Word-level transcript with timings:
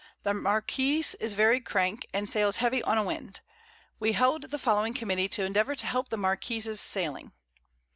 The 0.23 0.33
Marquiss 0.33 1.13
is 1.19 1.33
very 1.33 1.59
crank, 1.59 2.07
and 2.11 2.27
sails 2.27 2.57
heavy 2.57 2.81
on 2.81 2.97
a 2.97 3.03
Wind. 3.03 3.41
We 3.99 4.13
held 4.13 4.49
the 4.49 4.57
following 4.57 4.95
Committee 4.95 5.29
to 5.29 5.43
endeavour 5.45 5.75
to 5.75 5.85
help 5.85 6.09
the 6.09 6.17
Marquiss's 6.17 6.81
sailing. 6.81 7.33